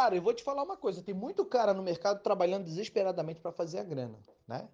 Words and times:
cara, 0.00 0.16
eu 0.16 0.22
vou 0.22 0.32
te 0.32 0.42
falar 0.42 0.62
uma 0.62 0.76
coisa: 0.76 1.02
tem 1.02 1.14
muito 1.14 1.44
cara 1.44 1.74
no 1.74 1.82
mercado 1.82 2.22
trabalhando 2.22 2.64
desesperadamente 2.64 3.40
para 3.40 3.52
fazer 3.52 3.78
a 3.80 3.84
grana, 3.84 4.18
né? 4.48 4.66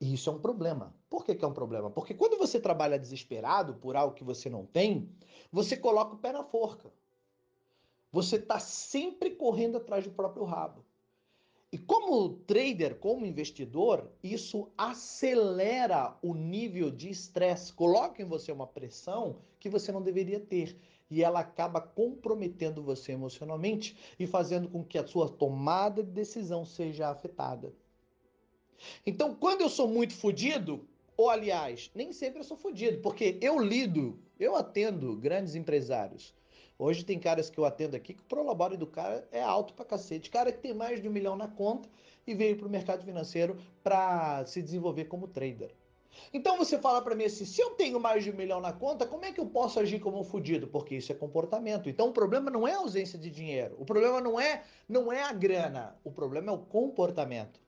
E 0.00 0.14
isso 0.14 0.30
é 0.30 0.32
um 0.32 0.40
problema. 0.40 0.94
Por 1.10 1.24
que, 1.24 1.34
que 1.34 1.44
é 1.44 1.48
um 1.48 1.52
problema? 1.52 1.90
Porque 1.90 2.14
quando 2.14 2.38
você 2.38 2.58
trabalha 2.58 2.98
desesperado 2.98 3.74
por 3.74 3.94
algo 3.94 4.14
que 4.14 4.24
você 4.24 4.48
não 4.48 4.64
tem, 4.64 5.14
você 5.52 5.76
coloca 5.76 6.14
o 6.14 6.18
pé 6.18 6.32
na 6.32 6.42
forca. 6.42 6.90
Você 8.10 8.36
está 8.36 8.58
sempre 8.58 9.30
correndo 9.30 9.76
atrás 9.76 10.04
do 10.04 10.10
próprio 10.10 10.44
rabo. 10.44 10.84
E 11.72 11.78
como 11.78 12.28
trader, 12.46 12.96
como 12.96 13.24
investidor, 13.24 14.12
isso 14.22 14.68
acelera 14.76 16.14
o 16.20 16.34
nível 16.34 16.90
de 16.90 17.08
estresse, 17.08 17.72
coloca 17.72 18.20
em 18.20 18.26
você 18.26 18.52
uma 18.52 18.66
pressão 18.66 19.38
que 19.58 19.70
você 19.70 19.90
não 19.90 20.02
deveria 20.02 20.38
ter. 20.38 20.76
E 21.10 21.22
ela 21.22 21.40
acaba 21.40 21.80
comprometendo 21.80 22.82
você 22.82 23.12
emocionalmente 23.12 23.96
e 24.18 24.26
fazendo 24.26 24.68
com 24.68 24.84
que 24.84 24.98
a 24.98 25.06
sua 25.06 25.30
tomada 25.30 26.02
de 26.02 26.10
decisão 26.10 26.66
seja 26.66 27.08
afetada. 27.08 27.72
Então, 29.06 29.34
quando 29.34 29.62
eu 29.62 29.70
sou 29.70 29.88
muito 29.88 30.14
fodido, 30.14 30.86
ou 31.16 31.30
aliás, 31.30 31.90
nem 31.94 32.12
sempre 32.12 32.40
eu 32.40 32.44
sou 32.44 32.56
fodido, 32.56 33.00
porque 33.00 33.38
eu 33.40 33.58
lido, 33.58 34.18
eu 34.38 34.56
atendo 34.56 35.16
grandes 35.16 35.54
empresários 35.54 36.34
Hoje 36.82 37.04
tem 37.04 37.16
caras 37.16 37.48
que 37.48 37.56
eu 37.56 37.64
atendo 37.64 37.94
aqui 37.94 38.12
que 38.12 38.22
o 38.22 38.26
prolabore 38.26 38.76
do 38.76 38.88
cara 38.88 39.24
é 39.30 39.40
alto 39.40 39.72
pra 39.72 39.84
cacete. 39.84 40.28
Cara 40.28 40.50
que 40.50 40.58
tem 40.58 40.74
mais 40.74 41.00
de 41.00 41.08
um 41.08 41.12
milhão 41.12 41.36
na 41.36 41.46
conta 41.46 41.88
e 42.26 42.34
veio 42.34 42.56
pro 42.56 42.68
mercado 42.68 43.04
financeiro 43.04 43.56
para 43.84 44.44
se 44.46 44.60
desenvolver 44.60 45.04
como 45.04 45.28
trader. 45.28 45.70
Então 46.34 46.58
você 46.58 46.76
fala 46.76 47.00
para 47.00 47.14
mim 47.14 47.22
assim: 47.22 47.44
se 47.44 47.60
eu 47.60 47.70
tenho 47.70 48.00
mais 48.00 48.24
de 48.24 48.32
um 48.32 48.36
milhão 48.36 48.60
na 48.60 48.72
conta, 48.72 49.06
como 49.06 49.24
é 49.24 49.30
que 49.30 49.38
eu 49.38 49.46
posso 49.46 49.78
agir 49.78 50.00
como 50.00 50.18
um 50.18 50.24
fudido? 50.24 50.66
Porque 50.66 50.96
isso 50.96 51.12
é 51.12 51.14
comportamento. 51.14 51.88
Então 51.88 52.08
o 52.08 52.12
problema 52.12 52.50
não 52.50 52.66
é 52.66 52.72
a 52.72 52.78
ausência 52.78 53.16
de 53.16 53.30
dinheiro. 53.30 53.76
O 53.78 53.84
problema 53.84 54.20
não 54.20 54.40
é, 54.40 54.64
não 54.88 55.12
é 55.12 55.22
a 55.22 55.32
grana. 55.32 55.96
O 56.02 56.10
problema 56.10 56.50
é 56.50 56.54
o 56.54 56.58
comportamento. 56.58 57.60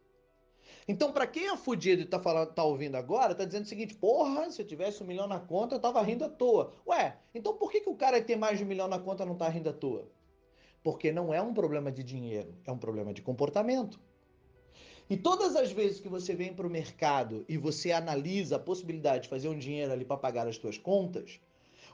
Então, 0.87 1.13
para 1.13 1.27
quem 1.27 1.49
é 1.49 1.57
fudido 1.57 2.03
e 2.03 2.05
tá, 2.05 2.21
falando, 2.21 2.53
tá 2.53 2.63
ouvindo 2.63 2.97
agora, 2.97 3.35
tá 3.35 3.45
dizendo 3.45 3.65
o 3.65 3.69
seguinte: 3.69 3.95
porra, 3.95 4.51
se 4.51 4.61
eu 4.61 4.67
tivesse 4.67 5.03
um 5.03 5.07
milhão 5.07 5.27
na 5.27 5.41
conta, 5.41 5.75
eu 5.75 5.81
tava 5.81 6.03
rindo 6.03 6.25
à 6.25 6.29
toa. 6.29 6.73
Ué, 6.87 7.17
então 7.35 7.55
por 7.55 7.71
que, 7.71 7.81
que 7.81 7.89
o 7.89 7.97
cara 7.97 8.21
que 8.21 8.27
tem 8.27 8.37
mais 8.37 8.59
de 8.59 8.65
um 8.65 8.67
milhão 8.67 8.87
na 8.87 8.99
conta 8.99 9.25
não 9.25 9.35
tá 9.35 9.49
rindo 9.49 9.71
à 9.71 9.73
toa? 9.73 10.07
Porque 10.83 11.11
não 11.11 11.33
é 11.33 11.41
um 11.41 11.55
problema 11.55 11.91
de 11.91 12.03
dinheiro, 12.03 12.55
é 12.67 12.71
um 12.71 12.77
problema 12.77 13.15
de 13.15 13.23
comportamento. 13.23 13.99
E 15.09 15.17
todas 15.17 15.57
as 15.57 15.71
vezes 15.71 16.01
que 16.01 16.09
você 16.09 16.35
vem 16.35 16.55
para 16.55 16.67
o 16.67 16.71
mercado 16.71 17.45
e 17.49 17.57
você 17.57 17.93
analisa 17.93 18.57
a 18.57 18.59
possibilidade 18.59 19.25
de 19.25 19.29
fazer 19.29 19.49
um 19.49 19.59
dinheiro 19.59 19.93
ali 19.93 20.05
para 20.05 20.17
pagar 20.17 20.47
as 20.47 20.57
suas 20.57 20.79
contas, 20.79 21.41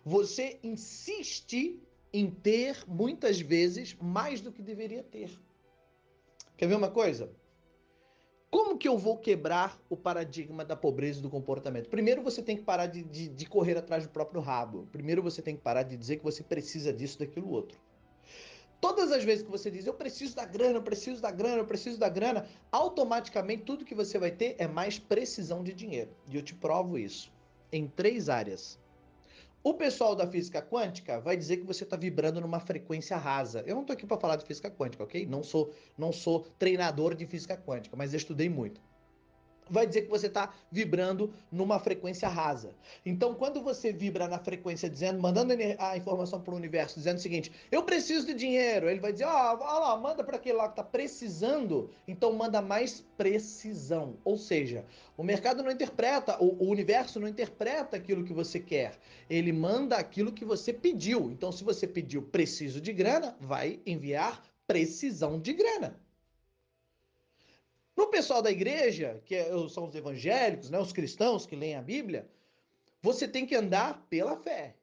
você 0.05 0.58
insiste 0.62 1.80
em 2.12 2.30
ter 2.30 2.84
muitas 2.86 3.41
vezes 3.41 3.96
mais 4.00 4.41
do 4.41 4.52
que 4.52 4.62
deveria 4.62 5.02
ter. 5.02 5.30
Quer 6.56 6.66
ver 6.66 6.77
uma 6.77 6.91
coisa? 6.91 7.30
Como 8.51 8.77
que 8.77 8.89
eu 8.89 8.98
vou 8.98 9.17
quebrar 9.17 9.81
o 9.89 9.97
paradigma 9.97 10.65
da 10.65 10.75
pobreza 10.75 11.20
e 11.20 11.23
do 11.23 11.31
comportamento? 11.31 11.89
Primeiro 11.89 12.20
você 12.20 12.43
tem 12.43 12.57
que 12.57 12.65
parar 12.65 12.87
de, 12.87 13.05
de, 13.05 13.29
de, 13.29 13.47
correr 13.47 13.77
atrás 13.77 14.05
do 14.05 14.11
próprio 14.11 14.41
rabo. 14.41 14.89
Primeiro 14.91 15.23
você 15.23 15.41
tem 15.41 15.55
que 15.55 15.62
parar 15.62 15.84
de 15.84 15.97
dizer 15.97 16.17
que 16.17 16.25
você 16.25 16.42
precisa 16.42 16.92
disso, 16.92 17.17
daquilo, 17.17 17.48
outro. 17.48 17.79
Todas 18.81 19.12
as 19.12 19.23
vezes 19.23 19.45
que 19.45 19.51
você 19.51 19.70
diz 19.70 19.87
eu 19.87 19.95
preciso 19.95 20.34
da 20.34 20.45
grana, 20.45 20.79
eu 20.79 20.83
preciso 20.83 21.23
da 21.23 21.31
grana, 21.31 21.59
eu 21.59 21.67
preciso 21.67 21.97
da 21.97 22.09
grana, 22.09 22.45
automaticamente 22.73 23.62
tudo 23.62 23.84
que 23.84 23.95
você 23.95 24.19
vai 24.19 24.33
ter 24.33 24.57
é 24.59 24.67
mais 24.67 24.98
precisão 24.98 25.62
de 25.62 25.73
dinheiro. 25.73 26.11
E 26.27 26.35
eu 26.35 26.42
te 26.42 26.55
provo 26.55 26.98
isso 26.98 27.31
em 27.70 27.87
três 27.87 28.29
áreas. 28.29 28.80
O 29.62 29.75
pessoal 29.75 30.16
da 30.16 30.27
física 30.27 30.62
quântica 30.62 31.20
vai 31.20 31.36
dizer 31.36 31.58
que 31.58 31.66
você 31.66 31.84
está 31.84 31.94
vibrando 31.94 32.41
numa 32.41 32.61
frequência 32.61 33.16
rasa. 33.16 33.62
Eu 33.67 33.75
não 33.75 33.83
estou 33.83 33.92
aqui 33.92 34.06
para 34.06 34.17
falar 34.17 34.36
de 34.36 34.47
física 34.47 34.70
quântica, 34.70 35.05
ok? 35.05 35.27
Não 35.27 35.42
sou, 35.42 35.75
não 35.98 36.12
sou 36.12 36.47
treinador 36.58 37.14
de 37.14 37.27
física 37.27 37.58
quântica, 37.58 37.94
mas 37.94 38.14
estudei 38.14 38.48
muito 38.48 38.80
vai 39.71 39.87
dizer 39.87 40.03
que 40.03 40.11
você 40.11 40.27
está 40.27 40.53
vibrando 40.71 41.33
numa 41.51 41.79
frequência 41.79 42.29
rasa. 42.29 42.75
Então, 43.07 43.35
quando 43.35 43.63
você 43.63 43.92
vibra 43.92 44.27
na 44.27 44.39
frequência 44.39 44.91
dizendo, 44.91 45.20
mandando 45.20 45.55
a 45.79 45.97
informação 45.97 46.41
para 46.41 46.53
o 46.53 46.57
universo, 46.57 46.98
dizendo 46.98 47.19
o 47.19 47.20
seguinte: 47.20 47.53
eu 47.70 47.83
preciso 47.83 48.27
de 48.27 48.35
dinheiro, 48.35 48.89
ele 48.89 49.01
vai 49.01 49.13
dizer: 49.13 49.25
ó, 49.25 49.55
oh, 49.55 49.80
lá, 49.80 49.97
manda 49.97 50.25
para 50.25 50.36
aquele 50.36 50.59
lá 50.59 50.64
que 50.64 50.73
está 50.73 50.85
precisando, 50.85 51.91
então 52.07 52.33
manda 52.33 52.61
mais 52.61 53.05
precisão. 53.17 54.17
Ou 54.25 54.36
seja, 54.36 54.85
o 55.17 55.23
mercado 55.23 55.63
não 55.63 55.70
interpreta, 55.70 56.36
o, 56.42 56.64
o 56.64 56.70
universo 56.70 57.20
não 57.20 57.29
interpreta 57.29 57.97
aquilo 57.97 58.25
que 58.25 58.33
você 58.33 58.59
quer, 58.59 58.98
ele 59.29 59.53
manda 59.53 59.97
aquilo 59.97 60.33
que 60.33 60.45
você 60.45 60.73
pediu. 60.73 61.30
Então, 61.30 61.53
se 61.53 61.63
você 61.63 61.86
pediu 61.86 62.23
preciso 62.23 62.80
de 62.80 62.92
grana, 62.92 63.36
vai 63.41 63.80
enviar 63.86 64.42
precisão 64.67 65.39
de 65.39 65.53
grana. 65.53 65.95
Para 68.00 68.06
o 68.06 68.11
pessoal 68.11 68.40
da 68.40 68.50
igreja, 68.50 69.20
que 69.27 69.34
é, 69.34 69.50
são 69.68 69.86
os 69.86 69.94
evangélicos, 69.94 70.70
né, 70.70 70.78
os 70.78 70.90
cristãos 70.90 71.44
que 71.44 71.55
leem 71.55 71.74
a 71.74 71.83
Bíblia, 71.83 72.27
você 73.02 73.28
tem 73.28 73.44
que 73.44 73.55
andar 73.55 74.06
pela 74.08 74.38
fé. 74.38 74.74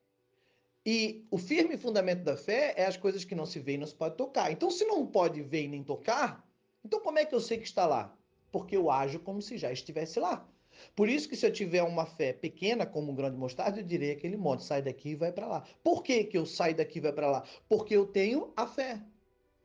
E 0.86 1.26
o 1.32 1.40
firme 1.40 1.78
fundamento 1.78 2.24
da 2.24 2.38
fé 2.38 2.76
é 2.78 2.86
as 2.86 2.96
coisas 2.96 3.26
que 3.26 3.34
não 3.34 3.48
se 3.48 3.60
vê 3.60 3.74
e 3.74 3.78
não 3.80 3.88
se 3.88 3.96
pode 3.96 4.18
tocar. 4.18 4.52
Então, 4.52 4.70
se 4.70 4.86
não 4.86 5.04
pode 5.04 5.42
ver 5.42 5.64
e 5.64 5.68
nem 5.68 5.84
tocar, 5.84 6.48
então 6.86 7.00
como 7.00 7.18
é 7.18 7.26
que 7.26 7.34
eu 7.34 7.40
sei 7.40 7.58
que 7.58 7.66
está 7.66 7.88
lá? 7.88 8.16
Porque 8.52 8.78
eu 8.78 8.92
ajo 8.92 9.18
como 9.22 9.42
se 9.42 9.58
já 9.58 9.72
estivesse 9.72 10.20
lá. 10.20 10.48
Por 10.96 11.10
isso 11.10 11.28
que 11.28 11.36
se 11.36 11.48
eu 11.48 11.52
tiver 11.52 11.82
uma 11.82 12.06
fé 12.06 12.34
pequena, 12.34 12.86
como 12.86 13.12
um 13.12 13.16
grão 13.16 13.32
de 13.32 13.38
mostarda, 13.38 13.80
eu 13.80 13.84
direi 13.84 14.12
aquele 14.12 14.38
monte, 14.38 14.64
sai 14.64 14.84
daqui 14.84 15.10
e 15.10 15.16
vai 15.16 15.32
para 15.32 15.48
lá. 15.48 15.64
Por 15.84 16.04
que, 16.04 16.24
que 16.26 16.38
eu 16.38 16.46
saio 16.46 16.76
daqui 16.76 17.00
e 17.00 17.02
vai 17.02 17.14
para 17.14 17.32
lá? 17.32 17.44
Porque 17.68 17.96
eu 17.96 18.06
tenho 18.06 18.54
a 18.56 18.68
fé. 18.68 19.02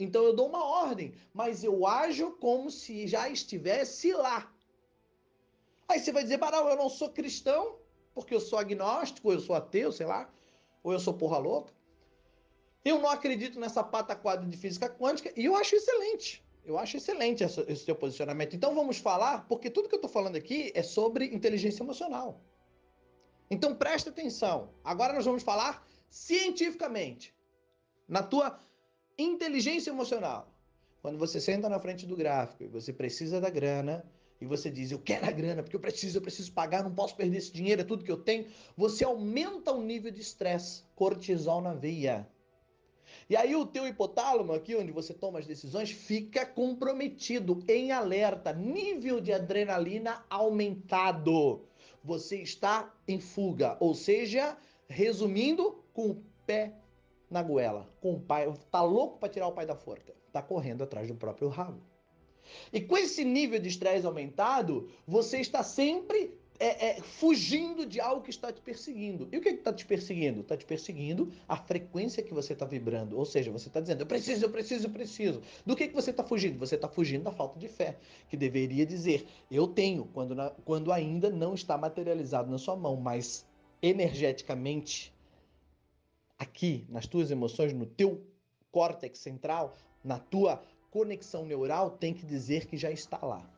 Então 0.03 0.25
eu 0.25 0.35
dou 0.35 0.49
uma 0.49 0.65
ordem, 0.65 1.15
mas 1.33 1.63
eu 1.63 1.87
ajo 1.87 2.33
como 2.33 2.71
se 2.71 3.07
já 3.07 3.29
estivesse 3.29 4.13
lá. 4.13 4.53
Aí 5.89 6.01
você 6.01 6.13
vai 6.13 6.23
dizer, 6.23 6.39
Baral, 6.39 6.69
eu 6.69 6.77
não 6.77 6.89
sou 6.89 7.11
cristão, 7.11 7.79
porque 8.15 8.35
eu 8.35 8.41
sou 8.41 8.59
agnóstico, 8.59 9.29
ou 9.29 9.35
eu 9.35 9.41
sou 9.41 9.55
ateu, 9.55 9.93
sei 9.93 10.07
lá, 10.07 10.31
ou 10.83 10.93
eu 10.93 11.01
sou 11.01 11.15
porra 11.15 11.39
louca. 11.39 11.73
Eu 12.85 12.99
não 12.99 13.09
acredito 13.09 13.61
nessa 13.61 13.83
pataquada 13.85 14.45
de 14.45 14.57
física 14.57 14.89
quântica 14.89 15.33
e 15.37 15.45
eu 15.45 15.55
acho 15.55 15.77
excelente. 15.77 16.45
Eu 16.65 16.79
acho 16.79 16.97
excelente 16.97 17.43
esse 17.43 17.77
seu 17.77 17.95
posicionamento. 17.95 18.55
Então 18.55 18.75
vamos 18.75 18.99
falar, 18.99 19.47
porque 19.49 19.69
tudo 19.69 19.89
que 19.89 19.95
eu 19.95 19.99
estou 19.99 20.11
falando 20.11 20.37
aqui 20.37 20.73
é 20.75 20.83
sobre 20.83 21.27
inteligência 21.27 21.83
emocional. 21.83 22.41
Então 23.51 23.75
presta 23.75 24.11
atenção. 24.11 24.71
Agora 24.83 25.13
nós 25.13 25.25
vamos 25.25 25.43
falar 25.43 25.87
cientificamente. 26.09 27.35
Na 28.09 28.23
tua 28.23 28.59
Inteligência 29.19 29.91
emocional. 29.91 30.53
Quando 31.03 31.19
você 31.19 31.41
senta 31.41 31.69
na 31.69 31.79
frente 31.79 32.07
do 32.07 32.17
gráfico 32.17 32.65
e 32.65 32.69
você 32.69 32.93
precisa 32.93 33.41
da 33.41 33.51
grana 33.51 34.05
e 34.41 34.47
você 34.47 34.71
diz, 34.71 34.91
eu 34.91 34.99
quero 34.99 35.27
a 35.27 35.31
grana 35.31 35.63
porque 35.63 35.77
eu 35.77 35.81
preciso, 35.81 36.19
eu 36.19 36.23
preciso 36.23 36.53
pagar, 36.53 36.83
não 36.83 36.95
posso 36.95 37.15
perder 37.17 37.39
esse 37.39 37.53
dinheiro, 37.53 37.83
é 37.83 37.85
tudo 37.85 38.05
que 38.05 38.11
eu 38.11 38.17
tenho, 38.17 38.47
você 38.77 39.05
aumenta 39.05 39.73
o 39.73 39.83
nível 39.83 40.11
de 40.11 40.21
estresse, 40.21 40.85
cortisol 40.95 41.61
na 41.61 41.75
veia. 41.75 42.27
E 43.29 43.37
aí 43.37 43.55
o 43.55 43.67
teu 43.67 43.87
hipotálamo, 43.87 44.53
aqui 44.53 44.75
onde 44.75 44.91
você 44.91 45.13
toma 45.13 45.39
as 45.39 45.47
decisões, 45.47 45.91
fica 45.91 46.47
comprometido, 46.47 47.63
em 47.69 47.93
alerta, 47.93 48.53
nível 48.53 49.21
de 49.21 49.33
adrenalina 49.33 50.25
aumentado. 50.31 51.67
Você 52.03 52.43
está 52.43 52.93
em 53.07 53.21
fuga, 53.21 53.77
ou 53.79 53.95
seja, 53.95 54.57
resumindo, 54.89 55.85
com 55.93 56.11
o 56.11 56.23
pé 56.47 56.75
na 57.33 57.43
goela 57.43 57.89
com 58.01 58.15
o 58.15 58.21
pai, 58.21 58.53
tá 58.71 58.83
louco 58.83 59.19
para 59.19 59.29
tirar 59.29 59.49
o 59.49 59.53
pai 59.53 59.67
da 59.67 59.75
forca, 59.75 60.15
tá 60.33 60.43
correndo 60.43 60.85
atrás 60.85 61.09
do 61.09 61.15
próprio 61.15 61.49
rabo. 61.49 61.81
E 62.73 62.81
com 62.81 62.97
esse 62.97 63.25
nível 63.25 63.59
de 63.59 63.69
estresse 63.69 64.07
aumentado, 64.07 64.89
você 65.07 65.39
está 65.39 65.63
sempre 65.63 66.39
é, 66.59 66.91
é, 66.91 67.01
fugindo 67.01 67.87
de 67.87 68.01
algo 68.01 68.23
que 68.23 68.31
está 68.31 68.53
te 68.53 68.61
perseguindo. 68.61 69.29
E 69.33 69.37
o 69.37 69.41
que 69.41 69.49
está 69.49 69.73
te 69.73 69.87
perseguindo? 69.87 70.41
Está 70.41 70.57
te 70.57 70.65
perseguindo 70.65 71.33
a 71.49 71.57
frequência 71.57 72.23
que 72.23 72.35
você 72.35 72.53
está 72.53 72.67
vibrando. 72.67 73.19
Ou 73.19 73.25
seja, 73.25 73.51
você 73.51 73.69
está 73.69 73.81
dizendo, 73.81 74.03
eu 74.03 74.07
preciso, 74.07 74.45
eu 74.45 74.51
preciso, 74.51 74.87
eu 74.87 74.91
preciso. 74.91 75.43
Do 75.65 75.75
que, 75.75 75.89
que 75.89 75.95
você 75.95 76.11
está 76.11 76.23
fugindo? 76.23 76.59
Você 76.59 76.75
está 76.75 76.89
fugindo 76.89 77.25
da 77.25 77.33
falta 77.33 77.59
de 77.59 77.69
fé, 77.69 77.97
que 78.29 78.37
deveria 78.37 78.85
dizer, 78.85 79.27
eu 79.51 79.67
tenho, 79.67 80.05
quando, 80.13 80.35
na, 80.35 80.51
quando 80.65 80.93
ainda 80.93 81.31
não 81.31 81.55
está 81.55 81.79
materializado 81.79 82.51
na 82.51 82.59
sua 82.59 82.77
mão, 82.77 82.97
mas 82.97 83.45
energeticamente 83.83 85.13
aqui 86.43 86.85
nas 86.89 87.07
tuas 87.07 87.31
emoções, 87.31 87.73
no 87.73 87.87
teu 87.87 88.27
córtex 88.71 89.19
central, 89.19 89.77
na 90.05 90.19
tua 90.19 90.63
conexão 90.91 91.47
neural, 91.47 91.91
tem 91.91 92.13
que 92.13 92.27
dizer 92.27 92.67
que 92.67 92.77
já 92.77 92.91
está 92.91 93.19
lá. 93.25 93.49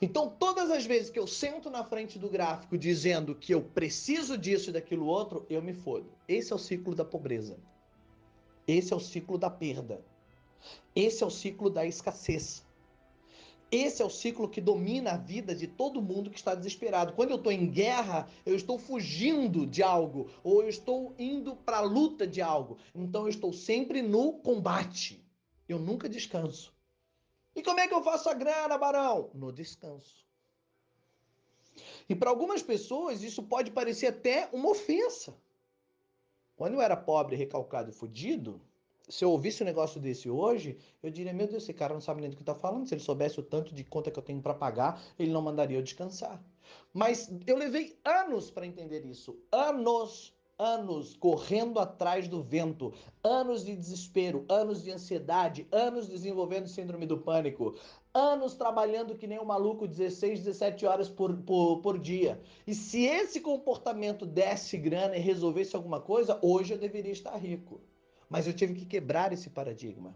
Então, 0.00 0.28
todas 0.28 0.70
as 0.70 0.84
vezes 0.84 1.10
que 1.10 1.18
eu 1.18 1.26
sento 1.26 1.70
na 1.70 1.84
frente 1.84 2.18
do 2.18 2.28
gráfico 2.28 2.76
dizendo 2.76 3.34
que 3.34 3.52
eu 3.52 3.62
preciso 3.62 4.36
disso 4.36 4.70
e 4.70 4.72
daquilo 4.72 5.06
outro, 5.06 5.46
eu 5.48 5.62
me 5.62 5.72
fodo. 5.72 6.10
Esse 6.28 6.52
é 6.52 6.56
o 6.56 6.58
ciclo 6.58 6.94
da 6.94 7.04
pobreza. 7.04 7.58
Esse 8.66 8.92
é 8.92 8.96
o 8.96 9.00
ciclo 9.00 9.38
da 9.38 9.50
perda. 9.50 10.04
Esse 10.94 11.22
é 11.22 11.26
o 11.26 11.30
ciclo 11.30 11.70
da 11.70 11.86
escassez. 11.86 12.64
Esse 13.70 14.02
é 14.02 14.04
o 14.04 14.10
ciclo 14.10 14.48
que 14.48 14.60
domina 14.60 15.12
a 15.12 15.16
vida 15.16 15.54
de 15.54 15.68
todo 15.68 16.02
mundo 16.02 16.28
que 16.28 16.38
está 16.38 16.56
desesperado. 16.56 17.12
Quando 17.12 17.30
eu 17.30 17.36
estou 17.36 17.52
em 17.52 17.70
guerra, 17.70 18.28
eu 18.44 18.56
estou 18.56 18.78
fugindo 18.78 19.64
de 19.64 19.80
algo, 19.80 20.28
ou 20.42 20.62
eu 20.62 20.68
estou 20.68 21.14
indo 21.16 21.54
para 21.54 21.78
a 21.78 21.82
luta 21.82 22.26
de 22.26 22.42
algo. 22.42 22.78
Então 22.92 23.22
eu 23.22 23.28
estou 23.28 23.52
sempre 23.52 24.02
no 24.02 24.32
combate. 24.32 25.24
Eu 25.68 25.78
nunca 25.78 26.08
descanso. 26.08 26.74
E 27.54 27.62
como 27.62 27.78
é 27.78 27.86
que 27.86 27.94
eu 27.94 28.02
faço 28.02 28.28
a 28.28 28.34
grana, 28.34 28.76
Barão? 28.76 29.30
No 29.34 29.52
descanso. 29.52 30.26
E 32.08 32.14
para 32.14 32.30
algumas 32.30 32.62
pessoas 32.62 33.22
isso 33.22 33.40
pode 33.42 33.70
parecer 33.70 34.08
até 34.08 34.48
uma 34.52 34.70
ofensa. 34.70 35.32
Quando 36.56 36.74
eu 36.74 36.82
era 36.82 36.96
pobre, 36.96 37.36
recalcado 37.36 37.90
e 37.90 37.92
fudido, 37.92 38.60
se 39.10 39.24
eu 39.24 39.30
ouvisse 39.30 39.62
um 39.62 39.66
negócio 39.66 40.00
desse 40.00 40.30
hoje, 40.30 40.78
eu 41.02 41.10
diria: 41.10 41.32
Meu 41.32 41.46
Deus, 41.46 41.64
esse 41.64 41.74
cara 41.74 41.92
não 41.92 42.00
sabe 42.00 42.20
nem 42.20 42.30
do 42.30 42.36
que 42.36 42.42
está 42.42 42.54
falando. 42.54 42.86
Se 42.86 42.94
ele 42.94 43.02
soubesse 43.02 43.40
o 43.40 43.42
tanto 43.42 43.74
de 43.74 43.84
conta 43.84 44.10
que 44.10 44.18
eu 44.18 44.22
tenho 44.22 44.40
para 44.40 44.54
pagar, 44.54 45.02
ele 45.18 45.32
não 45.32 45.42
mandaria 45.42 45.76
eu 45.76 45.82
descansar. 45.82 46.42
Mas 46.94 47.30
eu 47.46 47.56
levei 47.56 47.98
anos 48.04 48.50
para 48.50 48.66
entender 48.66 49.04
isso. 49.04 49.36
Anos 49.50 50.32
anos 50.60 51.16
correndo 51.16 51.78
atrás 51.80 52.28
do 52.28 52.42
vento, 52.42 52.92
anos 53.24 53.64
de 53.64 53.74
desespero, 53.74 54.44
anos 54.46 54.82
de 54.82 54.90
ansiedade, 54.90 55.66
anos 55.72 56.06
desenvolvendo 56.06 56.68
síndrome 56.68 57.06
do 57.06 57.16
pânico, 57.16 57.76
anos 58.12 58.54
trabalhando 58.54 59.16
que 59.16 59.26
nem 59.26 59.40
um 59.40 59.44
maluco 59.44 59.88
16, 59.88 60.40
17 60.40 60.84
horas 60.84 61.08
por, 61.08 61.34
por, 61.38 61.78
por 61.80 61.98
dia. 61.98 62.38
E 62.66 62.74
se 62.74 63.06
esse 63.06 63.40
comportamento 63.40 64.26
desse 64.26 64.76
grana 64.76 65.16
e 65.16 65.20
resolvesse 65.20 65.74
alguma 65.74 65.98
coisa, 65.98 66.38
hoje 66.42 66.74
eu 66.74 66.78
deveria 66.78 67.12
estar 67.12 67.34
rico. 67.36 67.80
Mas 68.30 68.46
eu 68.46 68.52
tive 68.54 68.74
que 68.74 68.86
quebrar 68.86 69.32
esse 69.32 69.50
paradigma. 69.50 70.14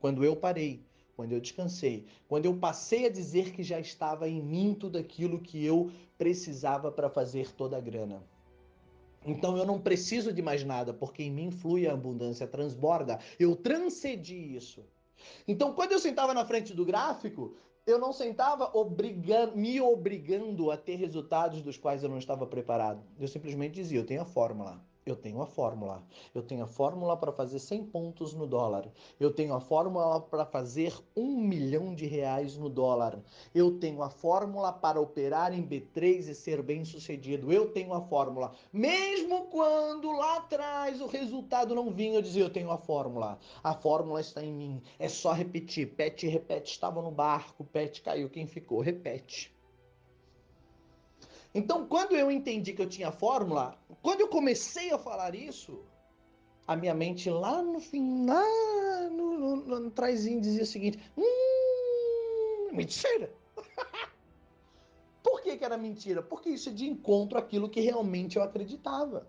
Quando 0.00 0.24
eu 0.24 0.34
parei, 0.34 0.82
quando 1.14 1.32
eu 1.32 1.40
descansei, 1.40 2.06
quando 2.26 2.46
eu 2.46 2.56
passei 2.56 3.06
a 3.06 3.10
dizer 3.10 3.52
que 3.52 3.62
já 3.62 3.78
estava 3.78 4.26
em 4.28 4.42
mim 4.42 4.74
tudo 4.74 4.96
aquilo 4.96 5.38
que 5.38 5.62
eu 5.64 5.90
precisava 6.16 6.90
para 6.90 7.10
fazer 7.10 7.52
toda 7.52 7.76
a 7.76 7.80
grana. 7.80 8.24
Então 9.24 9.56
eu 9.56 9.66
não 9.66 9.80
preciso 9.80 10.32
de 10.32 10.40
mais 10.40 10.64
nada, 10.64 10.94
porque 10.94 11.22
em 11.22 11.30
mim 11.30 11.50
flui 11.50 11.86
a 11.86 11.92
abundância, 11.92 12.46
transborda. 12.46 13.18
Eu 13.38 13.54
transcedi 13.54 14.56
isso. 14.56 14.82
Então, 15.46 15.74
quando 15.74 15.92
eu 15.92 15.98
sentava 15.98 16.32
na 16.32 16.44
frente 16.44 16.72
do 16.72 16.84
gráfico, 16.84 17.56
eu 17.86 17.98
não 17.98 18.12
sentava 18.12 18.70
obrigando, 18.76 19.56
me 19.56 19.80
obrigando 19.80 20.70
a 20.70 20.76
ter 20.76 20.96
resultados 20.96 21.62
dos 21.62 21.76
quais 21.76 22.02
eu 22.02 22.08
não 22.08 22.18
estava 22.18 22.46
preparado. 22.46 23.02
Eu 23.18 23.28
simplesmente 23.28 23.74
dizia: 23.74 23.98
eu 23.98 24.06
tenho 24.06 24.22
a 24.22 24.26
fórmula. 24.26 24.80
Eu 25.06 25.14
tenho 25.14 25.40
a 25.40 25.46
fórmula. 25.46 26.04
Eu 26.34 26.42
tenho 26.42 26.64
a 26.64 26.66
fórmula 26.66 27.16
para 27.16 27.30
fazer 27.30 27.60
100 27.60 27.86
pontos 27.86 28.34
no 28.34 28.44
dólar. 28.44 28.90
Eu 29.20 29.32
tenho 29.32 29.54
a 29.54 29.60
fórmula 29.60 30.20
para 30.20 30.44
fazer 30.44 30.92
um 31.16 31.38
milhão 31.38 31.94
de 31.94 32.06
reais 32.06 32.56
no 32.56 32.68
dólar. 32.68 33.22
Eu 33.54 33.78
tenho 33.78 34.02
a 34.02 34.10
fórmula 34.10 34.72
para 34.72 35.00
operar 35.00 35.54
em 35.54 35.64
B3 35.64 36.28
e 36.28 36.34
ser 36.34 36.60
bem 36.60 36.84
sucedido. 36.84 37.52
Eu 37.52 37.70
tenho 37.70 37.94
a 37.94 38.00
fórmula. 38.00 38.52
Mesmo 38.72 39.46
quando 39.46 40.10
lá 40.10 40.38
atrás 40.38 41.00
o 41.00 41.06
resultado 41.06 41.72
não 41.72 41.92
vinha, 41.92 42.16
eu 42.16 42.22
dizia: 42.22 42.42
Eu 42.42 42.50
tenho 42.50 42.72
a 42.72 42.78
fórmula. 42.78 43.38
A 43.62 43.74
fórmula 43.74 44.20
está 44.20 44.42
em 44.42 44.52
mim. 44.52 44.82
É 44.98 45.08
só 45.08 45.32
repetir. 45.32 45.94
Pet 45.94 46.26
repete. 46.26 46.72
Estava 46.72 47.00
no 47.00 47.12
barco, 47.12 47.62
Pet 47.62 48.02
caiu. 48.02 48.28
Quem 48.28 48.48
ficou? 48.48 48.80
Repete. 48.80 49.55
Então, 51.56 51.86
quando 51.86 52.14
eu 52.14 52.30
entendi 52.30 52.74
que 52.74 52.82
eu 52.82 52.88
tinha 52.88 53.10
fórmula, 53.10 53.78
quando 54.02 54.20
eu 54.20 54.28
comecei 54.28 54.92
a 54.92 54.98
falar 54.98 55.34
isso, 55.34 55.86
a 56.66 56.76
minha 56.76 56.92
mente 56.92 57.30
lá 57.30 57.62
no 57.62 57.80
fim, 57.80 58.26
lá 58.26 58.44
no, 59.08 59.38
no, 59.38 59.56
no, 59.56 59.80
no 59.80 59.90
dizia 60.38 60.64
o 60.64 60.66
seguinte: 60.66 61.00
hum, 61.16 62.68
mentira. 62.72 63.32
Por 65.24 65.40
que, 65.40 65.56
que 65.56 65.64
era 65.64 65.78
mentira? 65.78 66.22
Porque 66.22 66.50
isso 66.50 66.68
é 66.68 66.72
de 66.72 66.86
encontro 66.86 67.38
àquilo 67.38 67.70
que 67.70 67.80
realmente 67.80 68.36
eu 68.36 68.42
acreditava. 68.42 69.26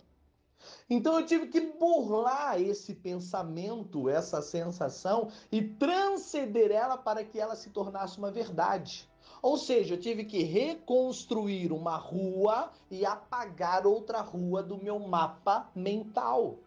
Então 0.90 1.20
eu 1.20 1.26
tive 1.26 1.48
que 1.48 1.60
burlar 1.60 2.62
esse 2.62 2.96
pensamento, 2.96 4.08
essa 4.08 4.42
sensação 4.42 5.30
e 5.52 5.62
transcender 5.62 6.72
ela 6.72 6.98
para 6.98 7.24
que 7.26 7.40
ela 7.40 7.56
se 7.56 7.70
tornasse 7.72 8.18
uma 8.18 8.32
verdade. 8.32 9.10
Ou 9.42 9.58
seja, 9.58 9.96
eu 9.96 10.00
tive 10.00 10.24
que 10.24 10.44
reconstruir 10.44 11.72
uma 11.72 11.98
rua 11.98 12.72
e 12.90 13.06
apagar 13.06 13.86
outra 13.86 14.22
rua 14.22 14.64
do 14.64 14.78
meu 14.78 14.98
mapa 15.00 15.70
mental. 15.76 16.58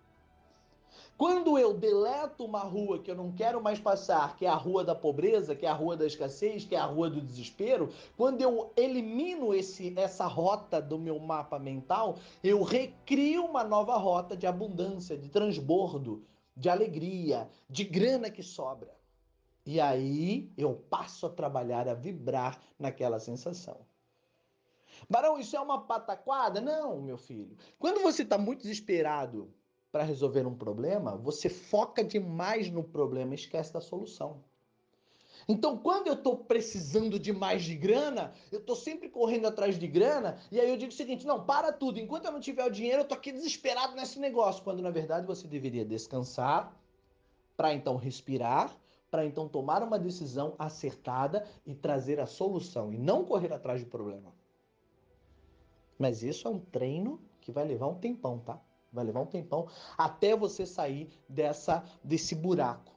Quando 1.21 1.59
eu 1.59 1.75
deleto 1.75 2.47
uma 2.47 2.61
rua 2.61 2.99
que 2.99 3.11
eu 3.11 3.15
não 3.15 3.31
quero 3.31 3.63
mais 3.63 3.79
passar, 3.79 4.39
que 4.39 4.47
é 4.47 4.49
a 4.49 4.55
rua 4.55 4.83
da 4.83 4.95
pobreza, 4.95 5.55
que 5.55 5.67
é 5.67 5.69
a 5.69 5.75
rua 5.75 5.95
da 5.95 6.07
escassez, 6.07 6.65
que 6.65 6.75
é 6.75 6.79
a 6.79 6.87
rua 6.87 7.11
do 7.11 7.21
desespero, 7.21 7.93
quando 8.17 8.41
eu 8.41 8.73
elimino 8.75 9.53
esse, 9.53 9.93
essa 9.99 10.27
rota 10.27 10.81
do 10.81 10.99
meu 10.99 11.19
mapa 11.19 11.59
mental, 11.59 12.17
eu 12.43 12.63
recrio 12.63 13.45
uma 13.45 13.63
nova 13.63 13.99
rota 13.99 14.35
de 14.35 14.47
abundância, 14.47 15.15
de 15.15 15.29
transbordo, 15.29 16.25
de 16.57 16.71
alegria, 16.71 17.51
de 17.69 17.85
grana 17.85 18.31
que 18.31 18.43
sobra. 18.43 18.97
E 19.67 19.79
aí 19.79 20.51
eu 20.57 20.75
passo 20.89 21.27
a 21.27 21.29
trabalhar, 21.29 21.87
a 21.87 21.93
vibrar 21.93 22.59
naquela 22.79 23.21
sensação. 23.21 23.77
Barão, 25.07 25.39
isso 25.39 25.55
é 25.55 25.61
uma 25.61 25.83
pataquada? 25.83 26.63
Não, 26.63 26.99
meu 27.03 27.19
filho. 27.19 27.59
Quando 27.79 28.01
você 28.01 28.23
está 28.23 28.39
muito 28.39 28.63
desesperado 28.63 29.53
para 29.91 30.05
resolver 30.05 30.47
um 30.47 30.55
problema, 30.55 31.17
você 31.17 31.49
foca 31.49 32.05
demais 32.05 32.71
no 32.71 32.83
problema 32.85 33.33
e 33.33 33.37
esquece 33.37 33.73
da 33.73 33.81
solução. 33.81 34.43
Então, 35.49 35.79
quando 35.79 36.07
eu 36.07 36.15
estou 36.15 36.37
precisando 36.37 37.19
de 37.19 37.33
mais 37.33 37.63
de 37.63 37.75
grana, 37.75 38.33
eu 38.53 38.61
estou 38.61 38.77
sempre 38.77 39.09
correndo 39.09 39.47
atrás 39.47 39.79
de 39.79 39.87
grana, 39.87 40.39
e 40.51 40.61
aí 40.61 40.69
eu 40.71 40.77
digo 40.77 40.93
o 40.93 40.95
seguinte: 40.95 41.27
não, 41.27 41.45
para 41.45 41.73
tudo, 41.73 41.99
enquanto 41.99 42.27
eu 42.27 42.33
não 42.33 42.41
tiver 42.41 42.65
o 42.65 42.71
dinheiro, 42.71 42.99
eu 42.99 43.03
estou 43.03 43.17
aqui 43.17 43.33
desesperado 43.33 43.97
nesse 43.97 44.19
negócio. 44.19 44.63
Quando 44.63 44.83
na 44.83 44.91
verdade 44.91 45.27
você 45.27 45.49
deveria 45.49 45.85
descansar, 45.85 46.77
para 47.57 47.75
então 47.75 47.97
respirar, 47.97 48.75
para 49.11 49.27
então 49.27 49.49
tomar 49.49 49.83
uma 49.83 49.99
decisão 49.99 50.55
acertada 50.59 51.47
e 51.67 51.75
trazer 51.75 52.21
a 52.21 52.27
solução, 52.27 52.93
e 52.93 52.99
não 52.99 53.25
correr 53.25 53.53
atrás 53.53 53.83
do 53.83 53.91
problema. 53.91 54.33
Mas 55.99 56.23
isso 56.23 56.47
é 56.47 56.51
um 56.51 56.61
treino 56.61 57.21
que 57.41 57.51
vai 57.51 57.65
levar 57.65 57.89
um 57.89 57.97
tempão, 57.97 58.39
tá? 58.39 58.61
Vai 58.93 59.05
levar 59.05 59.21
um 59.21 59.27
tempão 59.27 59.69
até 59.97 60.37
você 60.37 60.67
sair 60.67 61.09
dessa 61.29 61.85
desse 62.03 62.35
buraco. 62.35 62.91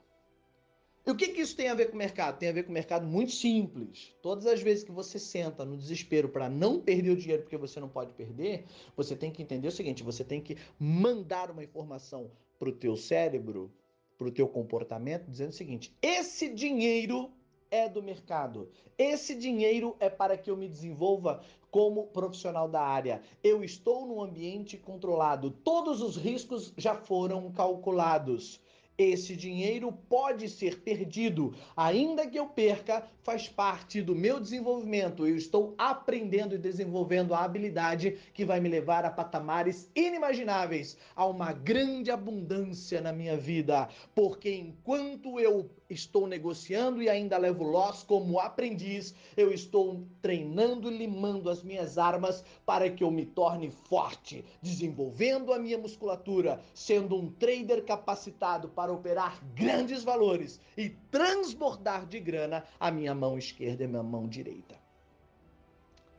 E 1.05 1.11
o 1.11 1.15
que, 1.15 1.27
que 1.29 1.41
isso 1.41 1.55
tem 1.55 1.67
a 1.67 1.73
ver 1.73 1.87
com 1.87 1.95
o 1.95 1.97
mercado? 1.97 2.37
Tem 2.37 2.47
a 2.47 2.53
ver 2.53 2.63
com 2.63 2.69
o 2.69 2.73
mercado 2.73 3.05
muito 3.05 3.33
simples. 3.33 4.15
Todas 4.21 4.45
as 4.45 4.61
vezes 4.61 4.85
que 4.85 4.91
você 4.91 5.19
senta 5.19 5.65
no 5.65 5.75
desespero 5.75 6.29
para 6.29 6.49
não 6.49 6.79
perder 6.79 7.11
o 7.11 7.17
dinheiro 7.17 7.43
porque 7.43 7.57
você 7.57 7.77
não 7.79 7.89
pode 7.89 8.13
perder, 8.13 8.65
você 8.95 9.13
tem 9.13 9.29
que 9.29 9.41
entender 9.43 9.67
o 9.67 9.71
seguinte: 9.71 10.01
você 10.01 10.23
tem 10.23 10.39
que 10.39 10.57
mandar 10.79 11.51
uma 11.51 11.63
informação 11.63 12.31
para 12.57 12.69
o 12.69 12.71
teu 12.71 12.95
cérebro, 12.95 13.69
para 14.17 14.27
o 14.29 14.31
teu 14.31 14.47
comportamento, 14.47 15.29
dizendo 15.29 15.49
o 15.49 15.53
seguinte: 15.53 15.93
esse 16.01 16.47
dinheiro 16.47 17.29
é 17.73 17.89
do 17.89 18.03
mercado. 18.03 18.69
Esse 18.99 19.33
dinheiro 19.33 19.95
é 19.99 20.07
para 20.07 20.37
que 20.37 20.47
eu 20.47 20.55
me 20.55 20.69
desenvolva 20.69 21.41
como 21.71 22.05
profissional 22.05 22.69
da 22.69 22.81
área. 22.81 23.23
Eu 23.43 23.63
estou 23.63 24.05
num 24.05 24.21
ambiente 24.21 24.77
controlado. 24.77 25.49
Todos 25.49 25.99
os 25.99 26.15
riscos 26.15 26.71
já 26.77 26.93
foram 26.93 27.51
calculados. 27.51 28.61
Esse 28.95 29.35
dinheiro 29.35 29.91
pode 30.07 30.47
ser 30.47 30.81
perdido, 30.81 31.55
ainda 31.75 32.27
que 32.27 32.37
eu 32.37 32.45
perca, 32.45 33.03
faz 33.23 33.49
parte 33.49 34.03
do 34.03 34.13
meu 34.13 34.39
desenvolvimento. 34.39 35.25
Eu 35.25 35.35
estou 35.35 35.73
aprendendo 35.79 36.53
e 36.53 36.59
desenvolvendo 36.59 37.33
a 37.33 37.43
habilidade 37.43 38.19
que 38.35 38.45
vai 38.45 38.59
me 38.59 38.69
levar 38.69 39.03
a 39.03 39.09
patamares 39.09 39.89
inimagináveis, 39.95 40.95
a 41.15 41.25
uma 41.25 41.51
grande 41.53 42.11
abundância 42.11 43.01
na 43.01 43.11
minha 43.11 43.35
vida. 43.35 43.89
Porque 44.13 44.53
enquanto 44.53 45.39
eu 45.39 45.71
estou 45.93 46.27
negociando 46.27 47.01
e 47.01 47.09
ainda 47.09 47.37
levo 47.37 47.63
loss 47.63 48.03
como 48.03 48.39
aprendiz, 48.39 49.13
eu 49.37 49.53
estou 49.53 50.05
treinando 50.21 50.91
e 50.91 50.97
limando 50.97 51.49
as 51.49 51.63
minhas 51.63 51.97
armas 51.97 52.43
para 52.65 52.89
que 52.89 53.03
eu 53.03 53.11
me 53.11 53.25
torne 53.25 53.69
forte, 53.69 54.43
desenvolvendo 54.61 55.53
a 55.53 55.59
minha 55.59 55.77
musculatura, 55.77 56.59
sendo 56.73 57.15
um 57.15 57.31
trader 57.31 57.83
capacitado 57.85 58.69
para 58.69 58.91
operar 58.91 59.41
grandes 59.53 60.03
valores 60.03 60.59
e 60.75 60.89
transbordar 61.11 62.05
de 62.05 62.19
grana 62.19 62.65
a 62.79 62.91
minha 62.91 63.13
mão 63.13 63.37
esquerda 63.37 63.83
e 63.83 63.85
a 63.85 63.89
minha 63.89 64.03
mão 64.03 64.27
direita. 64.27 64.75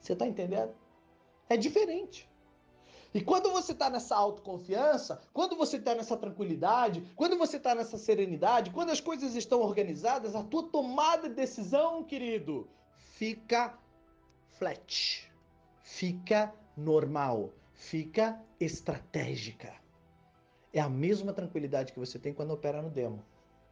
Você 0.01 0.13
está 0.13 0.27
entendendo? 0.27 0.73
É 1.49 1.57
diferente. 1.57 2.29
E 3.15 3.21
quando 3.21 3.53
você 3.53 3.71
está 3.71 3.89
nessa 3.89 4.17
autoconfiança, 4.17 5.21
quando 5.33 5.55
você 5.57 5.77
está 5.77 5.95
nessa 5.95 6.17
tranquilidade, 6.17 7.01
quando 7.15 7.39
você 7.39 7.59
está 7.59 7.73
nessa 7.73 7.97
serenidade, 7.97 8.73
quando 8.73 8.91
as 8.91 9.01
coisas 9.01 9.37
estão 9.37 9.61
organizadas, 9.61 10.35
a 10.35 10.43
tua 10.43 10.65
tomada 10.65 11.29
de 11.29 11.37
decisão, 11.37 12.03
querido, 12.03 12.69
fica 12.97 13.79
flat, 14.59 15.31
fica 15.85 16.53
normal, 16.77 17.53
fica 17.73 18.43
estratégica. 18.59 19.73
É 20.73 20.81
a 20.81 20.89
mesma 20.89 21.33
tranquilidade 21.33 21.93
que 21.93 22.01
você 22.01 22.19
tem 22.19 22.35
quando 22.35 22.51
opera 22.51 22.83
no 22.83 22.91
demo. 22.91 23.25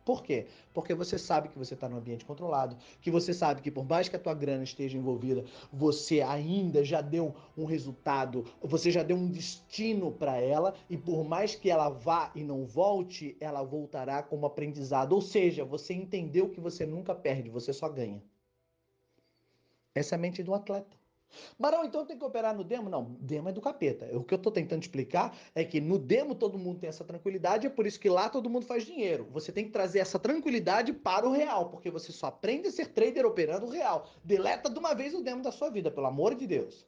Por 0.04 0.22
quê? 0.22 0.46
Porque 0.74 0.94
você 0.94 1.16
sabe 1.16 1.48
que 1.48 1.58
você 1.58 1.74
está 1.74 1.88
no 1.88 1.96
ambiente 1.96 2.24
controlado, 2.24 2.76
que 3.00 3.10
você 3.10 3.32
sabe 3.32 3.62
que 3.62 3.70
por 3.70 3.84
mais 3.84 4.08
que 4.08 4.16
a 4.16 4.18
tua 4.18 4.34
grana 4.34 4.64
esteja 4.64 4.98
envolvida, 4.98 5.44
você 5.72 6.20
ainda 6.20 6.84
já 6.84 7.00
deu 7.00 7.34
um 7.56 7.64
resultado, 7.64 8.44
você 8.60 8.90
já 8.90 9.02
deu 9.02 9.16
um 9.16 9.28
destino 9.28 10.10
para 10.10 10.36
ela 10.36 10.74
e 10.90 10.96
por 10.96 11.24
mais 11.24 11.54
que 11.54 11.70
ela 11.70 11.88
vá 11.88 12.32
e 12.34 12.42
não 12.42 12.64
volte, 12.64 13.36
ela 13.40 13.62
voltará 13.62 14.22
como 14.22 14.46
aprendizado. 14.46 15.12
Ou 15.12 15.20
seja, 15.20 15.64
você 15.64 15.94
entendeu 15.94 16.48
que 16.48 16.60
você 16.60 16.84
nunca 16.84 17.14
perde, 17.14 17.48
você 17.48 17.72
só 17.72 17.88
ganha. 17.88 18.22
Essa 19.94 20.14
é 20.14 20.16
a 20.16 20.20
mente 20.20 20.42
do 20.42 20.54
atleta. 20.54 21.01
Barão, 21.58 21.84
então 21.84 22.04
tem 22.04 22.18
que 22.18 22.24
operar 22.24 22.54
no 22.54 22.64
demo? 22.64 22.88
Não, 22.88 23.16
demo 23.20 23.48
é 23.48 23.52
do 23.52 23.60
capeta. 23.60 24.08
O 24.16 24.24
que 24.24 24.34
eu 24.34 24.36
estou 24.36 24.52
tentando 24.52 24.82
explicar 24.82 25.36
é 25.54 25.64
que 25.64 25.80
no 25.80 25.98
demo 25.98 26.34
todo 26.34 26.58
mundo 26.58 26.80
tem 26.80 26.88
essa 26.88 27.04
tranquilidade, 27.04 27.66
é 27.66 27.70
por 27.70 27.86
isso 27.86 27.98
que 27.98 28.08
lá 28.08 28.28
todo 28.28 28.50
mundo 28.50 28.66
faz 28.66 28.84
dinheiro. 28.84 29.28
Você 29.30 29.52
tem 29.52 29.64
que 29.64 29.70
trazer 29.70 30.00
essa 30.00 30.18
tranquilidade 30.18 30.92
para 30.92 31.28
o 31.28 31.32
real, 31.32 31.70
porque 31.70 31.90
você 31.90 32.12
só 32.12 32.26
aprende 32.26 32.68
a 32.68 32.72
ser 32.72 32.88
trader 32.88 33.26
operando 33.26 33.66
o 33.66 33.70
real. 33.70 34.06
Deleta 34.24 34.70
de 34.70 34.78
uma 34.78 34.94
vez 34.94 35.14
o 35.14 35.22
demo 35.22 35.42
da 35.42 35.52
sua 35.52 35.70
vida, 35.70 35.90
pelo 35.90 36.06
amor 36.06 36.34
de 36.34 36.46
Deus. 36.46 36.86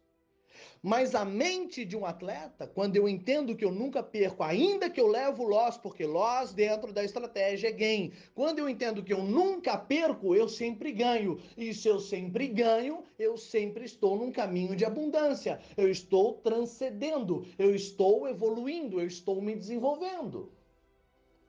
Mas 0.82 1.14
a 1.14 1.24
mente 1.24 1.84
de 1.84 1.96
um 1.96 2.04
atleta, 2.04 2.66
quando 2.66 2.96
eu 2.96 3.08
entendo 3.08 3.56
que 3.56 3.64
eu 3.64 3.72
nunca 3.72 4.02
perco, 4.02 4.42
ainda 4.42 4.90
que 4.90 5.00
eu 5.00 5.06
levo 5.06 5.42
loss, 5.42 5.78
porque 5.78 6.04
loss 6.04 6.52
dentro 6.52 6.92
da 6.92 7.02
estratégia 7.02 7.68
é 7.68 7.72
gain. 7.72 8.12
Quando 8.34 8.58
eu 8.58 8.68
entendo 8.68 9.02
que 9.02 9.12
eu 9.12 9.24
nunca 9.24 9.78
perco, 9.78 10.34
eu 10.34 10.46
sempre 10.46 10.92
ganho. 10.92 11.40
E 11.56 11.72
se 11.72 11.88
eu 11.88 11.98
sempre 11.98 12.48
ganho, 12.48 13.02
eu 13.18 13.38
sempre 13.38 13.84
estou 13.84 14.16
num 14.16 14.30
caminho 14.30 14.76
de 14.76 14.84
abundância. 14.84 15.58
Eu 15.76 15.90
estou 15.90 16.34
transcendendo, 16.34 17.46
eu 17.58 17.74
estou 17.74 18.28
evoluindo, 18.28 19.00
eu 19.00 19.06
estou 19.06 19.40
me 19.40 19.54
desenvolvendo. 19.54 20.52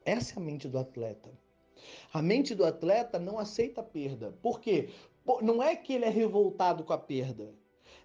Essa 0.06 0.36
é 0.36 0.38
a 0.38 0.46
mente 0.46 0.70
do 0.70 0.78
atleta. 0.78 1.30
A 2.14 2.22
mente 2.22 2.56
do 2.56 2.64
atleta 2.64 3.20
não 3.20 3.38
aceita 3.38 3.84
perda. 3.84 4.32
Por 4.42 4.62
quê? 4.62 4.90
Não 5.42 5.62
é 5.62 5.76
que 5.76 5.92
ele 5.92 6.06
é 6.06 6.10
revoltado 6.10 6.84
com 6.84 6.94
a 6.94 6.98
perda 6.98 7.54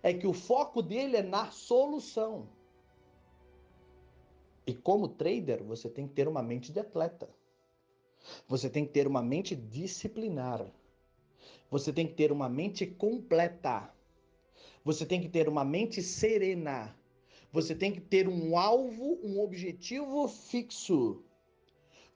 é 0.02 0.12
que 0.12 0.26
o 0.26 0.32
foco 0.32 0.82
dele 0.82 1.16
é 1.16 1.22
na 1.22 1.50
solução. 1.50 2.48
E 4.66 4.74
como 4.74 5.08
trader, 5.08 5.62
você 5.62 5.88
tem 5.88 6.06
que 6.06 6.14
ter 6.14 6.28
uma 6.28 6.42
mente 6.42 6.72
de 6.72 6.80
atleta. 6.80 7.28
Você 8.46 8.68
tem 8.68 8.84
que 8.84 8.92
ter 8.92 9.06
uma 9.06 9.22
mente 9.22 9.54
disciplinar. 9.54 10.64
Você 11.70 11.92
tem 11.92 12.06
que 12.06 12.14
ter 12.14 12.30
uma 12.32 12.48
mente 12.48 12.86
completa. 12.86 13.92
Você 14.84 15.04
tem 15.04 15.20
que 15.20 15.28
ter 15.28 15.48
uma 15.48 15.64
mente 15.64 16.02
serena. 16.02 16.94
Você 17.52 17.74
tem 17.74 17.92
que 17.92 18.00
ter 18.00 18.28
um 18.28 18.56
alvo, 18.56 19.18
um 19.22 19.40
objetivo 19.40 20.28
fixo. 20.28 21.22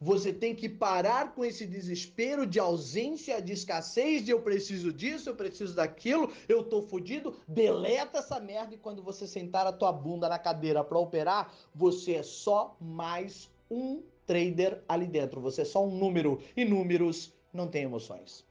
Você 0.01 0.33
tem 0.33 0.55
que 0.55 0.69
parar 0.69 1.35
com 1.35 1.45
esse 1.45 1.67
desespero 1.67 2.47
de 2.47 2.59
ausência, 2.59 3.41
de 3.41 3.53
escassez, 3.53 4.25
de 4.25 4.31
eu 4.31 4.43
preciso 4.43 4.93
disso, 4.93 5.31
eu 5.31 5.37
preciso 5.37 5.75
daquilo, 5.75 6.33
eu 6.49 6.63
tô 6.63 6.83
fodido. 6.83 7.37
Deleta 7.47 8.19
essa 8.19 8.39
merda 8.41 8.75
e 8.75 8.79
quando 8.79 9.03
você 9.03 9.27
sentar 9.27 9.67
a 9.67 9.73
tua 9.73 9.93
bunda 9.93 10.29
na 10.29 10.39
cadeira 10.39 10.85
para 10.85 10.99
operar, 10.99 11.55
você 11.75 12.15
é 12.15 12.23
só 12.23 12.77
mais 12.81 13.51
um 13.71 14.03
trader 14.27 14.83
ali 14.89 15.07
dentro. 15.07 15.41
Você 15.41 15.63
é 15.63 15.65
só 15.65 15.85
um 15.85 15.97
número 15.97 16.41
e 16.57 16.65
números 16.65 17.33
não 17.53 17.69
têm 17.69 17.85
emoções. 17.85 18.45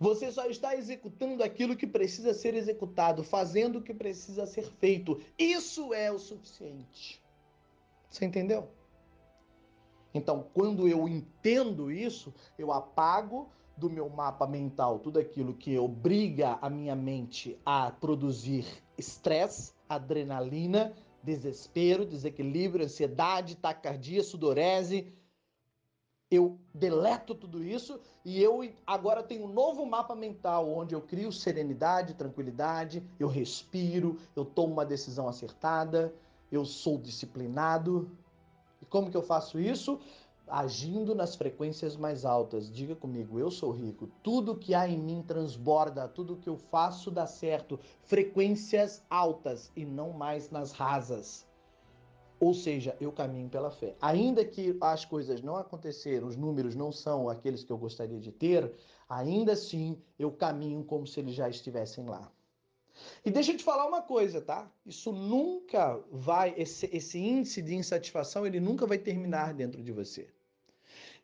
Você 0.00 0.32
só 0.32 0.46
está 0.46 0.74
executando 0.74 1.42
aquilo 1.42 1.76
que 1.76 1.86
precisa 1.86 2.32
ser 2.32 2.54
executado, 2.54 3.22
fazendo 3.22 3.78
o 3.78 3.82
que 3.82 3.92
precisa 3.92 4.46
ser 4.46 4.64
feito. 4.78 5.20
Isso 5.38 5.92
é 5.92 6.10
o 6.10 6.18
suficiente. 6.18 7.22
Você 8.08 8.24
entendeu? 8.24 8.68
Então, 10.16 10.46
quando 10.54 10.88
eu 10.88 11.06
entendo 11.06 11.92
isso, 11.92 12.32
eu 12.58 12.72
apago 12.72 13.50
do 13.76 13.90
meu 13.90 14.08
mapa 14.08 14.46
mental 14.46 14.98
tudo 14.98 15.18
aquilo 15.18 15.52
que 15.52 15.78
obriga 15.78 16.58
a 16.62 16.70
minha 16.70 16.96
mente 16.96 17.60
a 17.66 17.90
produzir 17.90 18.64
estresse, 18.96 19.72
adrenalina, 19.86 20.94
desespero, 21.22 22.06
desequilíbrio, 22.06 22.86
ansiedade, 22.86 23.56
taquicardia, 23.56 24.22
sudorese. 24.22 25.12
Eu 26.30 26.58
deleto 26.72 27.34
tudo 27.34 27.62
isso 27.62 28.00
e 28.24 28.42
eu 28.42 28.66
agora 28.86 29.22
tenho 29.22 29.44
um 29.44 29.52
novo 29.52 29.84
mapa 29.84 30.14
mental 30.14 30.66
onde 30.68 30.94
eu 30.94 31.02
crio 31.02 31.30
serenidade, 31.30 32.14
tranquilidade, 32.14 33.02
eu 33.20 33.28
respiro, 33.28 34.18
eu 34.34 34.46
tomo 34.46 34.72
uma 34.72 34.86
decisão 34.86 35.28
acertada, 35.28 36.12
eu 36.50 36.64
sou 36.64 36.96
disciplinado, 36.96 38.10
e 38.80 38.86
como 38.86 39.10
que 39.10 39.16
eu 39.16 39.22
faço 39.22 39.58
isso? 39.58 40.00
Agindo 40.46 41.14
nas 41.14 41.34
frequências 41.34 41.96
mais 41.96 42.24
altas. 42.24 42.70
Diga 42.70 42.94
comigo, 42.94 43.38
eu 43.38 43.50
sou 43.50 43.70
rico. 43.70 44.08
Tudo 44.22 44.56
que 44.56 44.74
há 44.74 44.88
em 44.88 44.98
mim 44.98 45.24
transborda, 45.26 46.06
tudo 46.06 46.36
que 46.36 46.48
eu 46.48 46.56
faço 46.56 47.10
dá 47.10 47.26
certo. 47.26 47.78
Frequências 48.02 49.02
altas 49.10 49.72
e 49.74 49.84
não 49.84 50.12
mais 50.12 50.50
nas 50.50 50.72
rasas. 50.72 51.46
Ou 52.38 52.52
seja, 52.52 52.94
eu 53.00 53.10
caminho 53.10 53.48
pela 53.48 53.70
fé. 53.70 53.96
Ainda 54.00 54.44
que 54.44 54.76
as 54.80 55.04
coisas 55.04 55.40
não 55.40 55.56
aconteceram, 55.56 56.28
os 56.28 56.36
números 56.36 56.74
não 56.74 56.92
são 56.92 57.28
aqueles 57.28 57.64
que 57.64 57.72
eu 57.72 57.78
gostaria 57.78 58.20
de 58.20 58.30
ter, 58.30 58.72
ainda 59.08 59.52
assim 59.52 59.98
eu 60.18 60.30
caminho 60.30 60.84
como 60.84 61.06
se 61.06 61.18
eles 61.18 61.34
já 61.34 61.48
estivessem 61.48 62.04
lá. 62.06 62.30
E 63.24 63.30
deixa 63.30 63.52
eu 63.52 63.56
te 63.56 63.64
falar 63.64 63.86
uma 63.86 64.02
coisa, 64.02 64.40
tá? 64.40 64.70
Isso 64.84 65.12
nunca 65.12 66.00
vai, 66.10 66.54
esse, 66.56 66.88
esse 66.92 67.18
índice 67.18 67.62
de 67.62 67.74
insatisfação, 67.74 68.46
ele 68.46 68.60
nunca 68.60 68.86
vai 68.86 68.98
terminar 68.98 69.54
dentro 69.54 69.82
de 69.82 69.92
você. 69.92 70.28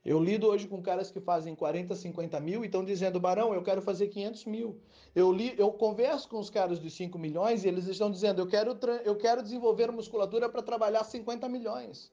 Eu 0.04 0.20
lido 0.20 0.48
hoje 0.48 0.66
com 0.66 0.82
caras 0.82 1.12
que 1.12 1.20
fazem 1.20 1.54
40, 1.54 1.94
50 1.94 2.40
mil 2.40 2.64
e 2.64 2.66
estão 2.66 2.84
dizendo, 2.84 3.20
Barão, 3.20 3.54
eu 3.54 3.62
quero 3.62 3.80
fazer 3.80 4.08
500 4.08 4.46
mil. 4.46 4.80
Eu, 5.14 5.30
li, 5.30 5.54
eu 5.56 5.70
converso 5.70 6.28
com 6.28 6.40
os 6.40 6.50
caras 6.50 6.80
dos 6.80 6.92
5 6.94 7.16
milhões 7.18 7.64
e 7.64 7.68
eles 7.68 7.86
estão 7.86 8.10
dizendo, 8.10 8.42
eu 8.42 8.46
quero, 8.48 8.76
eu 9.04 9.16
quero 9.16 9.42
desenvolver 9.42 9.92
musculatura 9.92 10.48
para 10.48 10.60
trabalhar 10.60 11.04
50 11.04 11.48
milhões. 11.48 12.10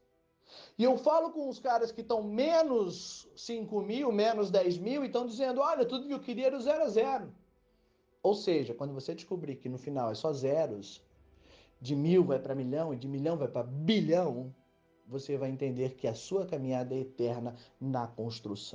E 0.77 0.83
eu 0.83 0.97
falo 0.97 1.31
com 1.31 1.49
os 1.49 1.59
caras 1.59 1.91
que 1.91 2.01
estão 2.01 2.23
menos 2.23 3.27
5 3.35 3.81
mil, 3.81 4.11
menos 4.11 4.51
10 4.51 4.77
mil 4.77 5.03
e 5.03 5.07
estão 5.07 5.25
dizendo, 5.25 5.59
olha, 5.59 5.83
tudo 5.83 6.07
que 6.07 6.13
eu 6.13 6.19
queria 6.19 6.47
era 6.47 6.57
o 6.57 6.61
zero 6.61 6.83
a 6.83 6.89
zero. 6.89 7.33
Ou 8.29 8.36
seja, 8.36 8.75
quando 8.75 8.93
você 8.93 9.15
descobrir 9.15 9.55
que 9.55 9.67
no 9.67 9.79
final 9.79 10.12
é 10.12 10.13
só 10.13 10.31
zeros, 10.31 11.01
de 11.81 11.95
mil 11.95 12.24
vai 12.24 12.38
para 12.38 12.53
milhão 12.53 12.93
e 12.93 12.95
de 12.95 13.07
milhão 13.07 13.36
vai 13.36 13.48
para 13.48 13.63
bilhão, 13.63 14.53
você 15.07 15.36
vai 15.36 15.50
entender 15.50 15.95
que 15.95 16.07
a 16.07 16.13
sua 16.13 16.45
caminhada 16.45 16.93
é 16.93 17.00
eterna 17.00 17.55
na 17.81 18.05
construção. 18.05 18.67